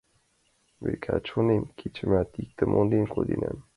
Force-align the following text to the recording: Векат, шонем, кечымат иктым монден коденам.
Векат, 0.83 1.23
шонем, 1.31 1.63
кечымат 1.77 2.29
иктым 2.43 2.69
монден 2.73 3.05
коденам. 3.13 3.57